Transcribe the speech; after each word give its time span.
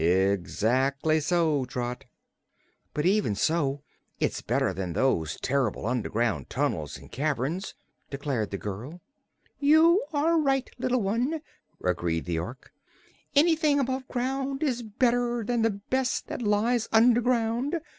"Ezzackly 0.03 1.21
so, 1.21 1.63
Trot." 1.65 2.05
"But, 2.91 3.05
'even 3.05 3.35
so, 3.35 3.83
it's 4.19 4.41
better 4.41 4.73
than 4.73 4.93
those 4.93 5.37
terr'ble 5.41 5.85
underground 5.85 6.49
tunnels 6.49 6.97
and 6.97 7.11
caverns," 7.11 7.75
declared 8.09 8.49
the 8.49 8.57
girl. 8.57 8.99
"You 9.59 10.03
are 10.11 10.39
right, 10.39 10.67
little 10.79 11.01
one," 11.03 11.41
agreed 11.83 12.25
the 12.25 12.39
Ork. 12.39 12.73
"Anything 13.35 13.79
above 13.79 14.07
ground 14.07 14.63
is 14.63 14.81
better 14.81 15.43
than 15.43 15.61
the 15.61 15.69
best 15.69 16.25
that 16.29 16.41
lies 16.41 16.89
under 16.91 17.21
ground. 17.21 17.79